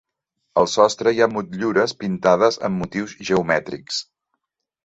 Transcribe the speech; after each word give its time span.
Al 0.61 0.69
sostre 0.75 1.11
hi 1.17 1.21
ha 1.25 1.27
motllures 1.33 1.95
pintades 2.05 2.57
amb 2.71 2.83
motius 2.85 3.15
geomètrics. 3.31 4.01